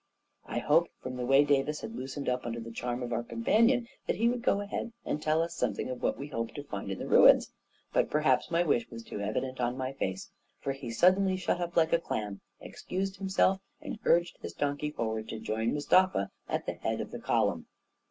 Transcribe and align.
I 0.47 0.57
hoped 0.57 0.89
from 0.99 1.15
the 1.15 1.27
way 1.27 1.43
Davis 1.43 1.81
had 1.81 1.95
loosened 1.95 2.27
up 2.27 2.43
under 2.43 2.59
the 2.59 2.71
charm 2.71 3.03
of 3.03 3.13
our 3.13 3.21
companion 3.21 3.87
that 4.07 4.15
he 4.15 4.27
would 4.27 4.41
go 4.41 4.59
ahead 4.59 4.91
and 5.05 5.21
tell 5.21 5.43
us 5.43 5.53
something 5.53 5.91
of 5.91 6.01
what 6.01 6.17
he 6.17 6.25
hoped 6.25 6.55
to 6.55 6.63
find 6.63 6.89
in 6.89 6.97
the 6.97 7.05
ruins; 7.05 7.51
but 7.93 8.09
perhaps 8.09 8.49
my 8.49 8.63
wish 8.63 8.89
was 8.89 9.03
too 9.03 9.19
evident 9.19 9.59
in 9.59 9.77
my 9.77 9.93
face, 9.93 10.31
for 10.59 10.71
he 10.71 10.89
suddenly 10.89 11.37
shut 11.37 11.61
up 11.61 11.77
like 11.77 11.93
a 11.93 11.99
clam, 11.99 12.41
ex 12.59 12.81
cused 12.81 13.17
himself 13.17 13.61
and 13.79 13.99
urged 14.03 14.39
his 14.41 14.53
donkey 14.53 14.89
forward 14.89 15.29
to 15.29 15.39
join 15.39 15.67
132 15.67 15.69
A 15.69 15.69
KING 15.69 15.69
IN 15.69 15.75
BABYLON 15.85 16.13
Mustafa 16.15 16.31
at 16.49 16.65
the 16.65 16.81
head 16.89 16.99
of 16.99 17.11
the 17.11 17.19
column. 17.19 17.67